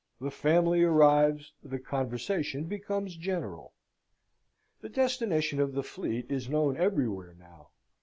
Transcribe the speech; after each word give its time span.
The 0.19 0.31
family 0.31 0.81
arrives; 0.81 1.53
the 1.63 1.77
conversation 1.77 2.63
becomes 2.63 3.15
general. 3.15 3.75
The 4.81 4.89
destination 4.89 5.59
of 5.59 5.73
the 5.73 5.83
fleet 5.83 6.25
is 6.31 6.49
known 6.49 6.75
everywhere 6.75 7.35
now. 7.37 7.69